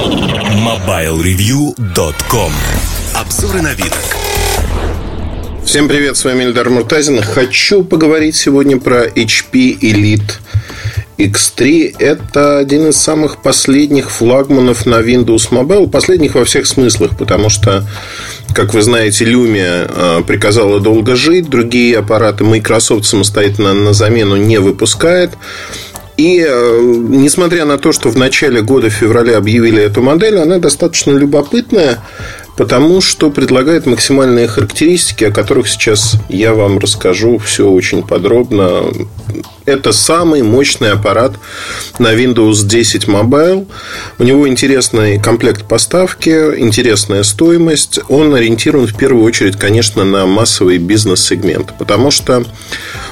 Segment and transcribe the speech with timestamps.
[0.00, 2.52] MobileReview.com
[3.14, 3.92] Обзоры на вид.
[5.62, 7.20] Всем привет, с вами Эльдар Муртазин.
[7.20, 10.38] Хочу поговорить сегодня про HP Elite
[11.20, 17.50] X3 это один из самых последних флагманов на Windows Mobile, последних во всех смыслах, потому
[17.50, 17.86] что,
[18.54, 24.58] как вы знаете, Lumia а, приказала долго жить, другие аппараты Microsoft самостоятельно на замену не
[24.58, 25.32] выпускает.
[26.20, 30.58] И э, несмотря на то, что в начале года, в феврале объявили эту модель, она
[30.58, 31.98] достаточно любопытная,
[32.58, 38.82] потому что предлагает максимальные характеристики, о которых сейчас я вам расскажу все очень подробно.
[39.64, 41.32] Это самый мощный аппарат
[41.98, 43.66] на Windows 10 Mobile.
[44.18, 46.28] У него интересный комплект поставки,
[46.58, 47.98] интересная стоимость.
[48.10, 51.78] Он ориентирован в первую очередь, конечно, на массовый бизнес-сегмент.
[51.78, 52.44] Потому что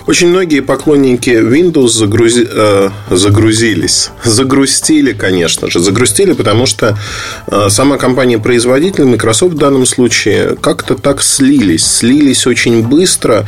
[0.09, 2.49] очень многие поклонники Windows загрузи...
[2.51, 4.09] э, загрузились.
[4.25, 5.81] Загрустили, конечно же.
[5.81, 6.99] Загрустили, потому что
[7.47, 11.85] э, сама компания-производитель, Microsoft в данном случае, как-то так слились.
[11.85, 13.45] Слились очень быстро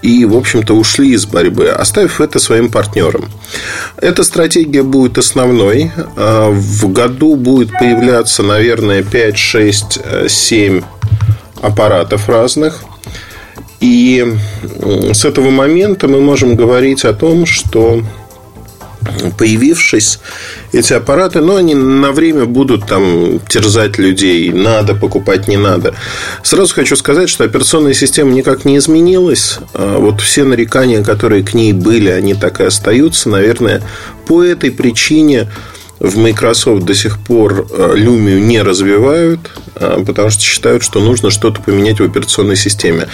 [0.00, 3.28] и, в общем-то, ушли из борьбы, оставив это своим партнерам.
[3.96, 5.90] Эта стратегия будет основной.
[6.16, 10.82] А, в году будет появляться, наверное, 5, 6, 7
[11.60, 12.84] аппаратов разных.
[13.80, 14.26] И
[15.12, 18.02] с этого момента мы можем говорить о том, что
[19.38, 20.18] появившись,
[20.72, 24.50] эти аппараты, но они на время будут там терзать людей.
[24.52, 25.94] Надо покупать, не надо.
[26.42, 29.58] Сразу хочу сказать, что операционная система никак не изменилась.
[29.74, 33.28] А вот все нарекания, которые к ней были, они так и остаются.
[33.28, 33.82] Наверное,
[34.26, 35.48] по этой причине
[35.98, 39.40] в Microsoft до сих пор э, Lumia не развивают,
[39.76, 43.08] э, потому что считают, что нужно что-то поменять в операционной системе.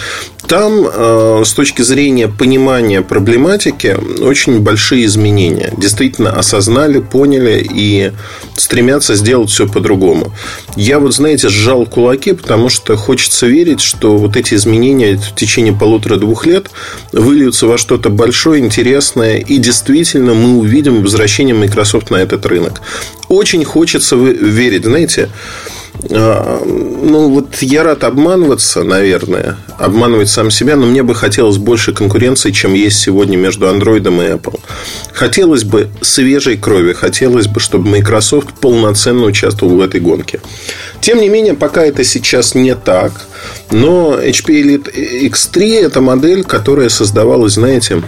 [0.47, 5.73] Там, э, с точки зрения понимания проблематики, очень большие изменения.
[5.77, 8.11] Действительно осознали, поняли и
[8.57, 10.33] стремятся сделать все по-другому.
[10.75, 15.73] Я вот, знаете, сжал кулаки, потому что хочется верить, что вот эти изменения в течение
[15.73, 16.69] полутора-двух лет
[17.13, 22.81] выльются во что-то большое, интересное, и действительно мы увидим возвращение Microsoft на этот рынок рынок.
[23.29, 25.29] Очень хочется верить, знаете,
[26.09, 31.93] а, ну, вот я рад обманываться, наверное, обманывать сам себя, но мне бы хотелось больше
[31.93, 34.59] конкуренции, чем есть сегодня между Android и Apple.
[35.13, 40.41] Хотелось бы свежей крови, хотелось бы, чтобы Microsoft полноценно участвовал в этой гонке.
[40.99, 43.11] Тем не менее, пока это сейчас не так,
[43.71, 48.01] но HP Elite X3 это модель, которая создавалась, знаете,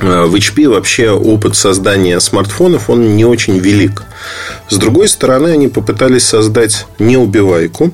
[0.00, 4.04] в HP вообще опыт создания смартфонов, он не очень велик.
[4.68, 7.92] С другой стороны, они попытались создать неубивайку.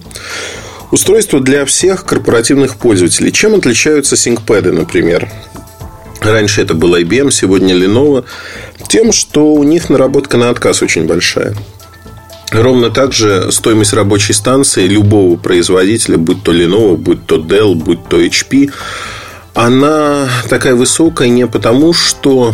[0.91, 3.33] Устройство для всех корпоративных пользователей.
[3.33, 5.31] Чем отличаются ThinkPad, например?
[6.21, 8.25] Раньше это был IBM, сегодня Lenovo.
[8.89, 11.55] Тем, что у них наработка на отказ очень большая.
[12.51, 18.07] Ровно так же стоимость рабочей станции любого производителя, будь то Lenovo, будь то Dell, будь
[18.09, 18.71] то HP,
[19.55, 22.53] она такая высокая не потому, что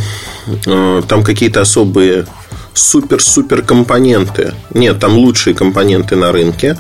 [0.66, 2.26] э, там какие-то особые
[2.74, 4.54] супер-супер компоненты.
[4.74, 6.78] Нет, там лучшие компоненты на рынке.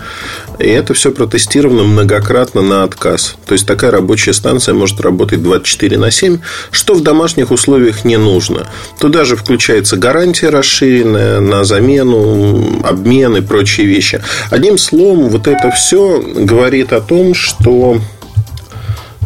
[0.58, 3.36] И это все протестировано многократно на отказ.
[3.46, 6.38] То есть такая рабочая станция может работать 24 на 7,
[6.70, 8.66] что в домашних условиях не нужно.
[9.00, 14.22] Туда же включается гарантия расширенная на замену, обмен и прочие вещи.
[14.50, 18.00] Одним словом, вот это все говорит о том, что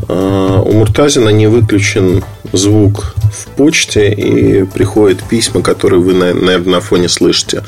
[0.09, 2.23] у Муртазина не выключен
[2.53, 7.63] звук в почте и приходят письма, которые вы, наверное, на фоне слышите.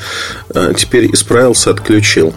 [0.53, 2.33] А, теперь исправился, отключил.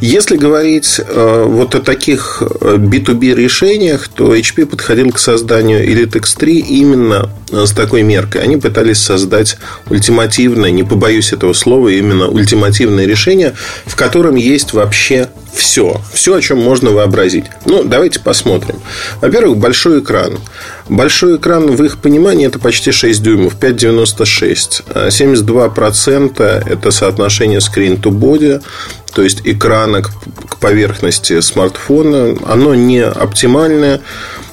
[0.00, 6.50] Если говорить а, вот о таких B2B решениях, то HP подходил к созданию Elite X3
[6.50, 8.42] именно с такой меркой.
[8.42, 9.56] Они пытались создать
[9.88, 13.54] ультимативное, не побоюсь этого слова, именно ультимативное решение,
[13.86, 16.00] в котором есть вообще все.
[16.12, 17.44] Все, о чем можно вообразить.
[17.64, 18.80] Ну, давайте посмотрим.
[19.20, 20.38] Во-первых, большой экран.
[20.88, 24.84] Большой экран, в их понимании, это почти 6 дюймов, 5,96.
[25.08, 28.62] 72% это соотношение screen to body,
[29.14, 32.36] то есть экрана к поверхности смартфона.
[32.46, 34.00] Оно не оптимальное,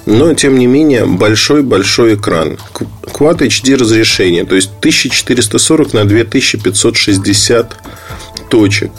[0.06, 2.58] но, тем не менее, большой-большой экран.
[2.74, 7.76] Quad HD разрешение, то есть 1440 на 2560
[8.50, 8.92] точек.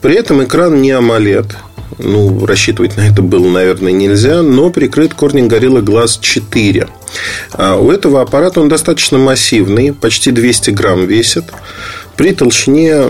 [0.00, 1.52] При этом экран не AMOLED.
[1.98, 6.88] Ну, рассчитывать на это было, наверное, нельзя, но прикрыт Corning Gorilla Glass 4.
[7.52, 11.44] А у этого аппарата он достаточно массивный, почти 200 грамм весит,
[12.16, 13.04] при толщине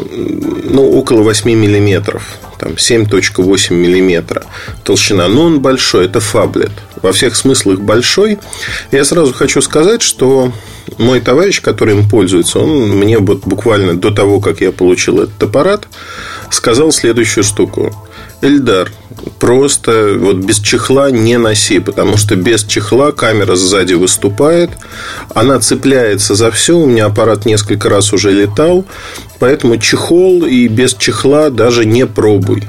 [0.65, 4.45] ну, около 8 миллиметров там 7.8 миллиметра
[4.85, 5.29] толщина.
[5.29, 6.71] Но он большой, это фаблет.
[7.03, 8.39] Во всех смыслах большой.
[8.91, 10.53] Я сразу хочу сказать, что
[10.99, 15.43] мой товарищ, который им пользуется, он мне вот буквально до того, как я получил этот
[15.43, 15.89] аппарат,
[16.51, 17.95] сказал следующую штуку.
[18.41, 18.91] Эльдар,
[19.39, 24.71] просто вот без чехла не носи, потому что без чехла камера сзади выступает,
[25.35, 28.85] она цепляется за все, у меня аппарат несколько раз уже летал,
[29.39, 32.65] поэтому чехол и без чехла даже не пробуй.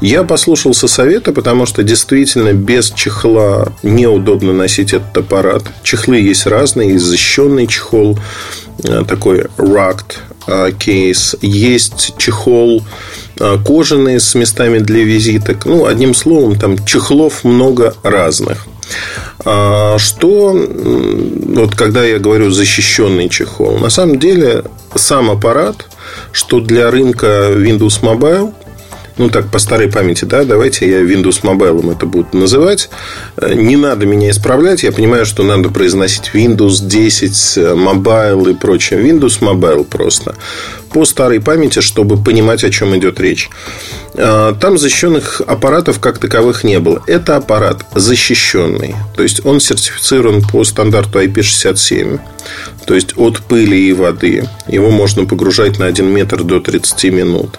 [0.00, 5.62] Я послушался совета, потому что действительно без чехла неудобно носить этот аппарат.
[5.82, 8.18] Чехлы есть разные, есть защищенный чехол,
[8.82, 12.82] э, такой rugged э, кейс, есть чехол
[13.42, 15.66] э, кожаный с местами для визиток.
[15.66, 18.66] Ну, одним словом, там чехлов много разных.
[19.44, 25.86] А что, вот когда я говорю защищенный чехол, на самом деле сам аппарат,
[26.32, 28.52] что для рынка Windows Mobile,
[29.18, 32.88] ну так по старой памяти, да, давайте я Windows Mobile это буду называть.
[33.36, 39.00] Э, не надо меня исправлять, я понимаю, что надо произносить Windows 10 Mobile и прочее.
[39.02, 40.34] Windows Mobile просто
[40.92, 43.50] по старой памяти, чтобы понимать, о чем идет речь.
[44.14, 47.02] А, там защищенных аппаратов как таковых не было.
[47.06, 48.94] Это аппарат защищенный.
[49.16, 52.20] То есть он сертифицирован по стандарту IP67.
[52.86, 54.48] То есть от пыли и воды.
[54.66, 57.58] Его можно погружать на 1 метр до 30 минут.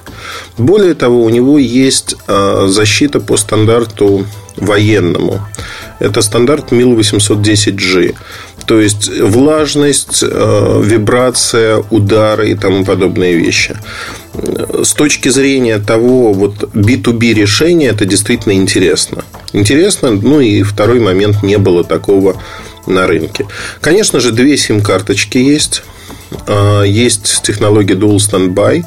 [0.58, 4.26] Более того, у него есть а, защита по стандарту
[4.58, 5.42] военному.
[6.00, 8.16] Это стандарт МИЛ 810G.
[8.66, 13.78] То есть влажность, э, вибрация, удары и тому подобные вещи.
[14.84, 19.24] С точки зрения того вот B2B решения это действительно интересно.
[19.52, 22.42] Интересно, ну и второй момент не было такого
[22.88, 23.48] на рынке.
[23.82, 25.84] Конечно же, две сим-карточки есть.
[26.48, 28.84] Э, есть технология Dual Standby,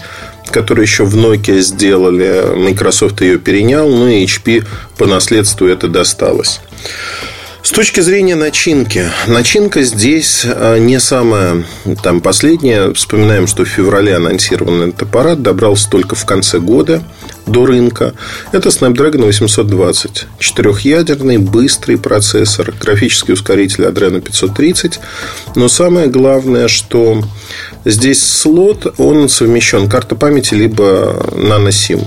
[0.50, 2.55] которую еще в Nokia сделали.
[2.56, 4.64] Microsoft ее перенял, ну и HP
[4.96, 6.61] по наследству это досталось.
[7.66, 11.64] С точки зрения начинки, начинка здесь а, не самая
[12.00, 12.92] там, последняя.
[12.92, 17.02] Вспоминаем, что в феврале анонсирован этот аппарат, добрался только в конце года
[17.44, 18.14] до рынка.
[18.52, 20.26] Это Snapdragon 820.
[20.38, 25.00] Четырехъядерный, быстрый процессор, графический ускоритель Adreno 530.
[25.56, 27.24] Но самое главное, что
[27.84, 32.02] здесь слот, он совмещен карта памяти либо наносим.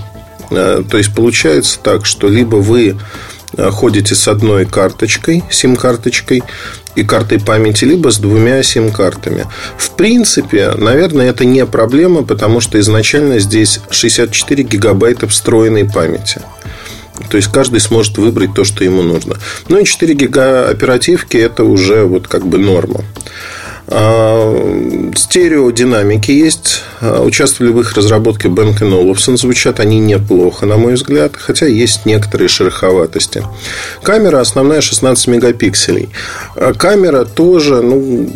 [0.51, 6.43] А, то есть получается так, что либо вы Э, ходите с одной карточкой, сим-карточкой
[6.95, 9.45] и картой памяти, либо с двумя сим-картами.
[9.77, 16.41] В принципе, наверное, это не проблема, потому что изначально здесь 64 гигабайта встроенной памяти.
[17.29, 19.35] То есть каждый сможет выбрать то, что ему нужно.
[19.67, 23.03] Ну и 4 гига оперативки это уже вот как бы норма.
[23.91, 26.83] А, стереодинамики есть.
[27.01, 29.37] А, участвовали в их разработке Бенк и Олufsen.
[29.37, 33.43] Звучат они неплохо, на мой взгляд, хотя есть некоторые шероховатости.
[34.03, 36.09] Камера основная 16 мегапикселей.
[36.55, 38.29] А, камера тоже, ну,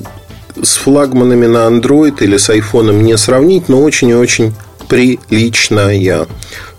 [0.61, 4.53] с флагманами на Android или с айфоном не сравнить, но очень и очень
[4.87, 6.27] приличная.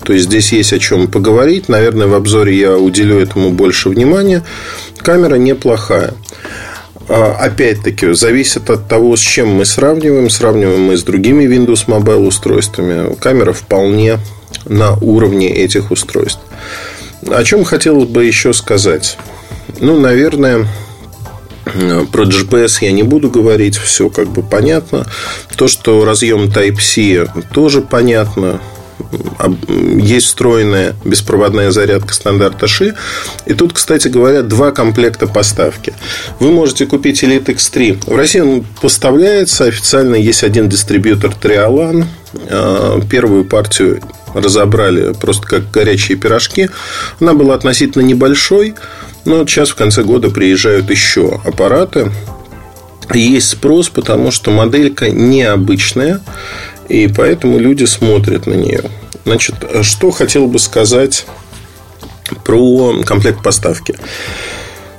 [0.04, 1.68] То есть здесь есть о чем поговорить.
[1.68, 4.42] Наверное, в обзоре я уделю этому больше внимания.
[4.98, 6.14] Камера неплохая.
[7.08, 10.30] А, опять-таки, зависит от того, с чем мы сравниваем.
[10.30, 13.14] Сравниваем мы с другими Windows Mobile устройствами.
[13.16, 14.18] Камера вполне
[14.66, 16.40] на уровне этих устройств.
[17.26, 19.18] О чем хотелось бы еще сказать?
[19.80, 20.66] Ну, наверное,
[22.12, 25.06] про GPS я не буду говорить, все как бы понятно.
[25.56, 28.60] То, что разъем Type-C тоже понятно
[29.98, 32.94] есть встроенная беспроводная зарядка стандарта Ши.
[33.46, 35.94] И тут, кстати говоря, два комплекта поставки.
[36.40, 38.10] Вы можете купить Elite X3.
[38.10, 39.64] В России он поставляется.
[39.64, 42.04] Официально есть один дистрибьютор Trialan.
[42.50, 44.00] А, первую партию
[44.34, 46.68] разобрали просто как горячие пирожки.
[47.20, 48.74] Она была относительно небольшой.
[49.24, 52.10] Но сейчас в конце года приезжают еще аппараты.
[53.12, 56.20] Есть спрос, потому что моделька необычная.
[56.88, 58.82] И поэтому люди смотрят на нее.
[59.24, 61.26] Значит, что хотел бы сказать
[62.44, 63.96] про комплект поставки.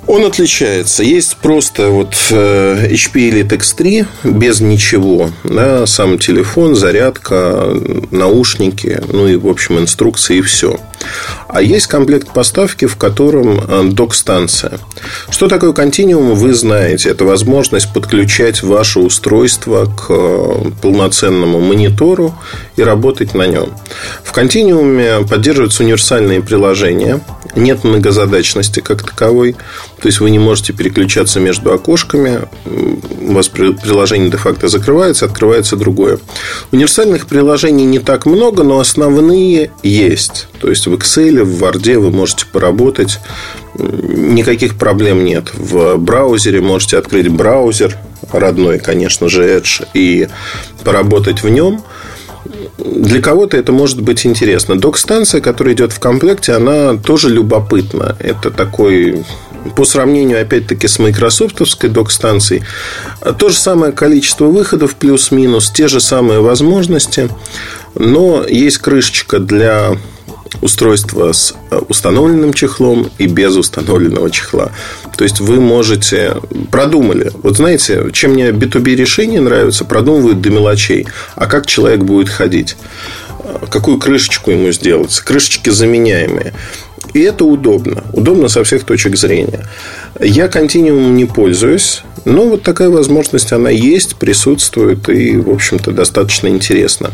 [0.07, 1.03] Он отличается.
[1.03, 5.31] Есть просто вот HP Elite X3 без ничего.
[5.43, 7.75] Да, сам телефон, зарядка,
[8.11, 10.79] наушники, ну и, в общем, инструкции и все.
[11.47, 14.79] А есть комплект поставки, в котором э, док-станция.
[15.29, 17.09] Что такое континуум, вы знаете.
[17.09, 22.35] Это возможность подключать ваше устройство к э, полноценному монитору
[22.75, 23.69] и работать на нем.
[24.23, 27.21] В континууме поддерживаются универсальные приложения.
[27.55, 29.53] Нет многозадачности как таковой.
[30.01, 32.41] То есть вы не можете переключаться между окошками.
[32.65, 36.19] У вас приложение де-факто закрывается, открывается другое.
[36.71, 40.47] Универсальных приложений не так много, но основные есть.
[40.59, 43.19] То есть в Excel, в Word вы можете поработать.
[43.77, 45.53] Никаких проблем нет.
[45.53, 47.97] В браузере можете открыть браузер
[48.31, 50.27] родной, конечно же, Edge, и
[50.83, 51.83] поработать в нем.
[52.77, 54.77] Для кого-то это может быть интересно.
[54.77, 58.17] Док-станция, которая идет в комплекте, она тоже любопытна.
[58.19, 59.23] Это такой
[59.75, 62.63] по сравнению, опять-таки, с майкрософтовской док-станцией,
[63.39, 67.29] то же самое количество выходов плюс-минус, те же самые возможности,
[67.95, 69.97] но есть крышечка для
[70.61, 74.71] устройства с э, установленным чехлом и без установленного чехла.
[75.17, 76.37] То есть вы можете
[76.71, 77.31] продумали.
[77.43, 81.07] Вот знаете, чем мне B2B решения нравятся, продумывают до мелочей.
[81.35, 82.77] А как человек будет ходить?
[83.39, 85.17] Э, какую крышечку ему сделать?
[85.19, 86.53] Крышечки заменяемые.
[87.15, 88.03] И это удобно.
[88.11, 89.65] Удобно со всех точек зрения.
[90.19, 92.03] Я континуумом не пользуюсь.
[92.25, 97.11] Но вот такая возможность, она есть, присутствует и, в общем-то, достаточно интересно.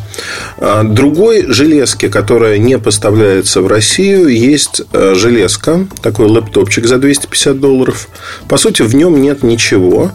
[0.58, 7.60] А другой железки, которая не поставляется в Россию, есть э, железка, такой лэптопчик за 250
[7.60, 8.08] долларов.
[8.48, 10.12] По сути, в нем нет ничего,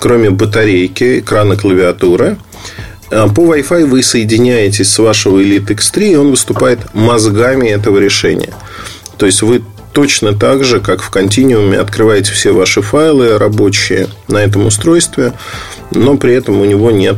[0.00, 2.38] кроме батарейки, экрана клавиатуры.
[3.10, 8.52] А по Wi-Fi вы соединяетесь с вашего Elite X3, и он выступает мозгами этого решения.
[9.18, 14.38] То есть вы точно так же, как в континууме, открываете все ваши файлы рабочие на
[14.38, 15.32] этом устройстве,
[15.90, 17.16] но при этом у него нет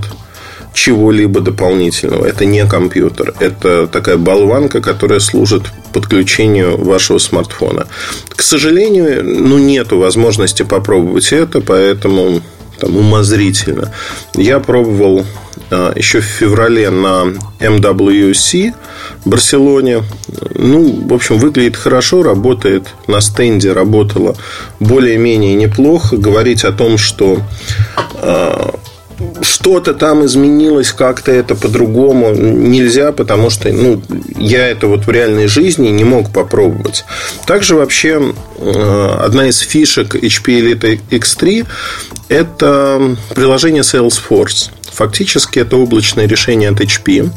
[0.73, 2.27] чего-либо дополнительного.
[2.27, 3.35] Это не компьютер.
[3.41, 7.87] Это такая болванка, которая служит подключению вашего смартфона.
[8.29, 12.41] К сожалению, ну, нету возможности попробовать это, поэтому
[12.81, 13.93] там, умозрительно.
[14.35, 15.25] Я пробовал
[15.71, 17.27] а, еще в феврале на
[17.61, 18.75] MWC
[19.25, 20.03] в Барселоне.
[20.55, 24.37] Ну, в общем, выглядит хорошо, работает на стенде, работала
[24.81, 26.17] более-менее неплохо.
[26.17, 27.41] Говорить о том, что
[28.15, 28.75] а,
[29.43, 34.03] что-то там изменилось, как-то это по-другому нельзя, потому что ну,
[34.37, 37.05] я это вот в реальной жизни не мог попробовать.
[37.47, 41.67] Также вообще э, одна из фишек HP Elite X3
[42.29, 44.71] это приложение Salesforce.
[44.93, 47.31] Фактически это облачное решение от HP,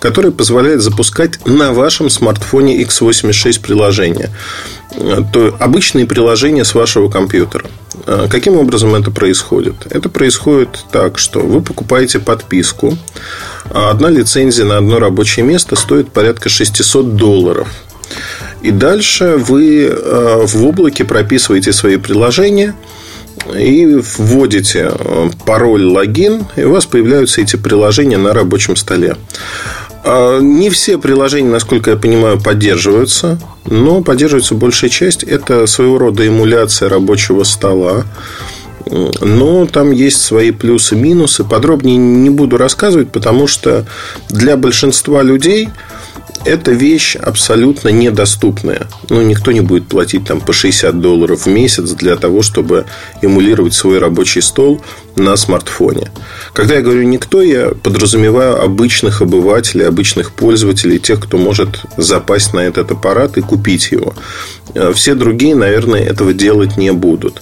[0.00, 4.30] которое позволяет запускать на вашем смартфоне x86 приложения.
[5.32, 7.66] То обычные приложения с вашего компьютера.
[8.06, 9.74] А каким образом это происходит?
[9.90, 12.96] Это происходит так, что вы покупаете подписку.
[13.70, 17.68] А одна лицензия на одно рабочее место стоит порядка 600 долларов.
[18.62, 22.74] И дальше вы а, в облаке прописываете свои приложения
[23.54, 24.92] и вводите
[25.44, 29.16] пароль, логин, и у вас появляются эти приложения на рабочем столе.
[30.04, 35.22] А, не все приложения, насколько я понимаю, поддерживаются, но поддерживается большая часть.
[35.22, 38.04] Это своего рода эмуляция рабочего стола.
[38.86, 41.42] Но там есть свои плюсы и минусы.
[41.42, 43.86] Подробнее не буду рассказывать, потому что
[44.28, 45.70] для большинства людей
[46.44, 48.88] это вещь абсолютно недоступная.
[49.08, 52.86] Ну, никто не будет платить там по 60 долларов в месяц для того, чтобы
[53.22, 54.82] эмулировать свой рабочий стол
[55.16, 56.10] на смартфоне.
[56.52, 62.60] Когда я говорю никто, я подразумеваю обычных обывателей, обычных пользователей, тех, кто может запасть на
[62.60, 64.14] этот аппарат и купить его.
[64.94, 67.40] Все другие, наверное, этого делать не будут.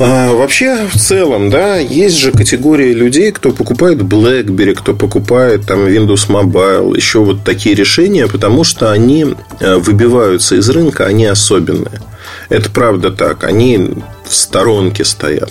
[0.00, 5.86] А, вообще, в целом, да, есть же категория людей, кто покупает BlackBerry, кто покупает там
[5.86, 12.00] Windows Mobile, еще вот такие решения, потому что они э, выбиваются из рынка, они особенные.
[12.48, 13.90] Это правда так, они
[14.24, 15.50] в сторонке стоят.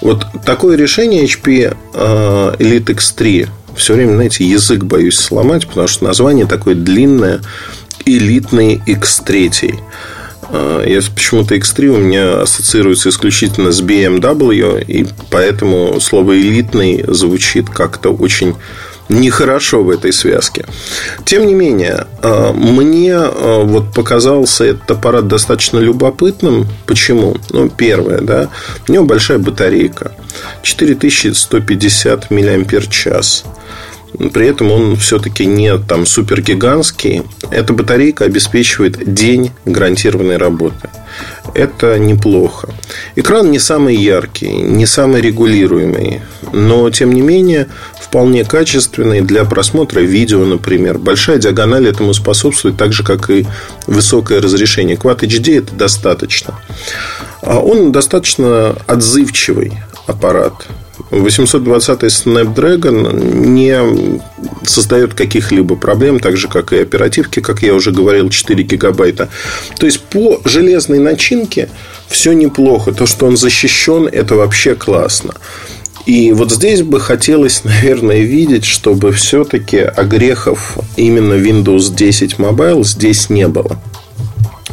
[0.00, 6.04] Вот такое решение HP э, Elite X3 все время, знаете, язык боюсь сломать, потому что
[6.04, 7.40] название такое длинное
[8.04, 9.74] элитный X3.
[10.50, 17.68] А, я почему-то X3 у меня ассоциируется исключительно с BMW, и поэтому слово элитный звучит
[17.68, 18.54] как-то очень
[19.08, 20.64] нехорошо в этой связке.
[21.24, 26.66] Тем не менее, а, мне а, вот показался этот аппарат достаточно любопытным.
[26.86, 27.36] Почему?
[27.50, 28.48] Ну, первое, да,
[28.88, 30.12] у него большая батарейка.
[30.62, 33.44] 4150 мАч.
[34.32, 37.22] При этом он все-таки не там супер гигантский.
[37.50, 40.88] Эта батарейка обеспечивает день гарантированной работы.
[41.54, 42.68] Это неплохо.
[43.14, 46.20] Экран не самый яркий, не самый регулируемый,
[46.52, 47.68] но тем не менее
[48.00, 50.98] вполне качественный для просмотра видео, например.
[50.98, 53.46] Большая диагональ этому способствует, так же как и
[53.86, 54.96] высокое разрешение.
[54.96, 56.54] Quad HD это достаточно.
[57.42, 59.72] А он достаточно отзывчивый
[60.06, 60.66] аппарат.
[61.10, 63.78] 820 Snapdragon не
[64.64, 69.28] создает каких-либо проблем, так же, как и оперативки, как я уже говорил, 4 гигабайта.
[69.78, 71.68] То есть, по железной начинке
[72.08, 72.92] все неплохо.
[72.92, 75.34] То, что он защищен, это вообще классно.
[76.06, 83.28] И вот здесь бы хотелось, наверное, видеть, чтобы все-таки огрехов именно Windows 10 Mobile здесь
[83.28, 83.78] не было.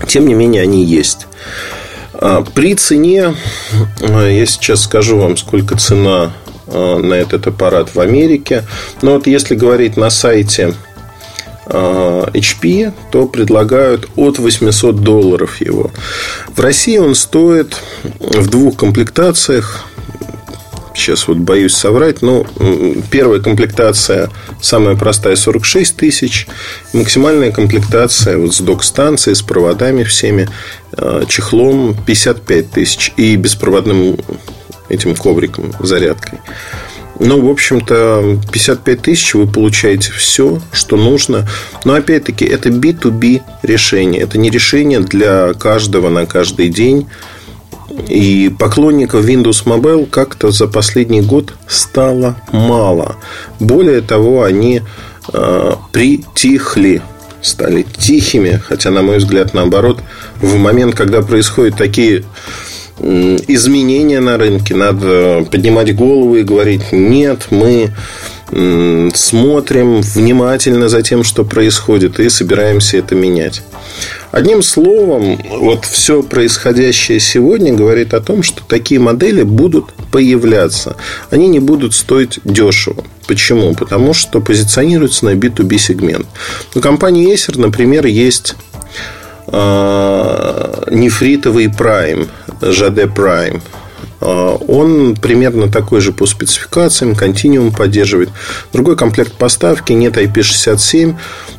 [0.08, 1.28] Тем не менее, они есть.
[2.26, 3.36] А, при цене,
[4.00, 6.32] а, я сейчас скажу вам, сколько цена
[6.66, 8.64] на этот аппарат в Америке.
[9.02, 10.74] Но вот если говорить на сайте
[11.68, 15.92] HP, то предлагают от 800 долларов его.
[16.56, 19.86] В России он стоит в двух комплектациях
[20.96, 22.46] сейчас вот боюсь соврать, но
[23.10, 24.30] первая комплектация
[24.62, 26.48] самая простая 46 тысяч,
[26.94, 30.48] максимальная комплектация вот с док-станцией, с проводами всеми,
[31.28, 34.18] чехлом 55 тысяч и беспроводным
[34.90, 36.40] этим ковриком, зарядкой.
[37.20, 41.48] Ну, в общем-то, 55 тысяч вы получаете все, что нужно.
[41.86, 44.22] Но, опять-таки, это B2B решение.
[44.22, 47.08] Это не решение для каждого на каждый день.
[48.08, 53.18] И поклонников Windows Mobile как-то за последний год стало мало.
[53.60, 54.82] Более того, они
[55.32, 57.04] э, притихли,
[57.44, 60.00] стали тихими, хотя, на мой взгляд, наоборот,
[60.42, 62.24] в момент, когда происходят такие
[63.00, 67.92] изменения на рынке, надо поднимать голову и говорить, нет, мы
[69.16, 73.64] смотрим внимательно за тем, что происходит, и собираемся это менять.
[74.34, 80.96] Одним словом, вот все происходящее сегодня говорит о том, что такие модели будут появляться.
[81.30, 83.04] Они не будут стоить дешево.
[83.28, 83.76] Почему?
[83.76, 86.26] Потому что позиционируются на B2B сегмент.
[86.74, 88.56] У компании Acer, например, есть
[89.50, 92.28] э, нефритовый Prime,
[92.60, 93.62] JD Prime.
[94.20, 98.30] А, он примерно такой же по спецификациям, континуум поддерживает.
[98.74, 101.16] Другой комплект поставки, нет IP67,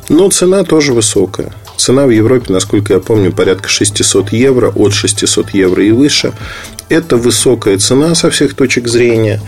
[0.09, 1.53] но цена тоже высокая.
[1.77, 6.33] Цена в Европе, насколько я помню, порядка 600 евро, от 600 евро и выше.
[6.89, 9.41] Это высокая цена со всех точек зрения.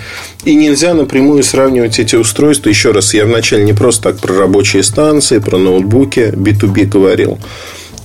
[0.44, 2.70] И нельзя напрямую сравнивать эти устройства.
[2.70, 7.38] Еще раз, я вначале не просто так про рабочие станции, про ноутбуки B2B говорил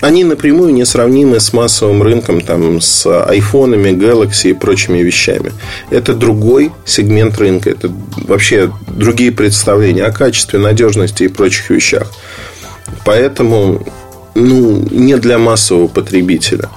[0.03, 5.53] они напрямую не сравнимы с массовым рынком, там, с айфонами, Galaxy и прочими вещами.
[5.91, 7.71] Это другой сегмент рынка.
[7.71, 12.11] Это вообще другие представления о качестве, надежности и прочих вещах.
[13.05, 13.87] Поэтому
[14.35, 16.69] ну, не для массового потребителя.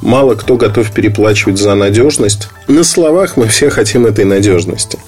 [0.00, 2.48] Мало кто готов переплачивать за надежность.
[2.68, 4.98] На словах мы все хотим этой надежности.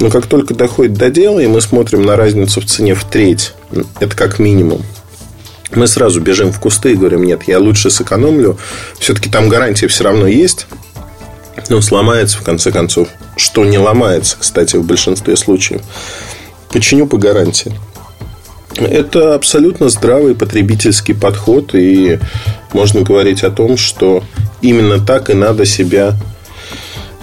[0.00, 3.54] Но как только доходит до дела, и мы смотрим на разницу в цене в треть,
[4.00, 4.82] это как минимум,
[5.74, 8.58] мы сразу бежим в кусты и говорим, нет, я лучше сэкономлю.
[8.98, 10.66] Все-таки там гарантия все равно есть.
[11.68, 13.08] Но сломается, в конце концов.
[13.36, 15.80] Что не ломается, кстати, в большинстве случаев.
[16.70, 17.72] Починю по гарантии.
[18.78, 21.74] Это абсолютно здравый потребительский подход.
[21.74, 22.18] И
[22.72, 24.24] можно говорить о том, что
[24.62, 26.16] именно так и надо себя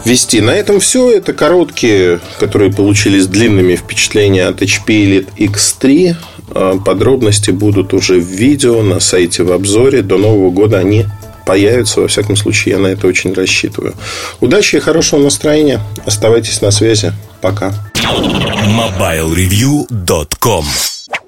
[0.06, 0.40] вести.
[0.42, 1.12] На этом все.
[1.12, 6.16] Это короткие, которые получились длинными впечатления от HP Elite X3.
[6.54, 10.02] А, подробности будут уже в видео на сайте в обзоре.
[10.02, 11.06] До Нового года они
[11.46, 12.02] появятся.
[12.02, 13.94] Во всяком случае, я на это очень рассчитываю.
[14.40, 15.80] Удачи и хорошего настроения.
[16.06, 17.14] Оставайтесь на связи.
[17.42, 17.74] Пока.
[18.04, 20.66] MobileReview.com